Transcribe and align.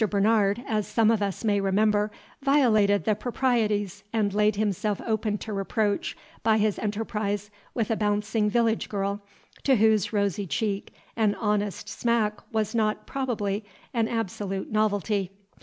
Bernard, 0.09 0.63
as 0.67 0.87
some 0.87 1.11
of 1.11 1.21
us 1.21 1.43
may 1.43 1.61
remember, 1.61 2.09
violated 2.41 3.03
the 3.05 3.13
proprieties 3.13 4.03
and 4.11 4.33
laid 4.33 4.55
himself 4.55 4.99
open 5.05 5.37
to 5.37 5.53
reproach 5.53 6.17
by 6.41 6.57
his 6.57 6.79
enterprise 6.79 7.51
with 7.75 7.91
a 7.91 7.95
bouncing 7.95 8.49
village 8.49 8.89
girl, 8.89 9.21
to 9.63 9.75
whose 9.75 10.11
rosy 10.11 10.47
cheek 10.47 10.91
an 11.15 11.35
honest 11.35 11.87
smack 11.87 12.39
was 12.51 12.73
not 12.73 13.05
probably 13.05 13.63
an 13.93 14.07
absolute 14.07 14.71
novelty. 14.71 15.29